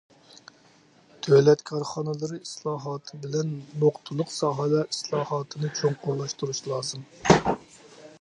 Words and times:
دۆلەت 1.25 1.59
كارخانىلىرى 1.71 2.39
ئىسلاھاتى 2.45 3.19
بىلەن 3.25 3.51
نۇقتىلىق 3.83 4.33
ساھەلەر 4.37 4.89
ئىسلاھاتىنى 4.95 5.71
چوڭقۇرلاشتۇرۇش 5.81 6.63
لازىم. 6.73 7.05